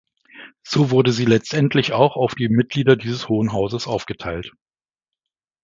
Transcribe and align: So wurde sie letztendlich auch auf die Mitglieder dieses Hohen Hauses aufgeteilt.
So 0.63 0.89
wurde 0.89 1.11
sie 1.11 1.25
letztendlich 1.25 1.93
auch 1.93 2.15
auf 2.15 2.33
die 2.33 2.49
Mitglieder 2.49 2.95
dieses 2.95 3.29
Hohen 3.29 3.53
Hauses 3.53 3.85
aufgeteilt. 3.85 4.51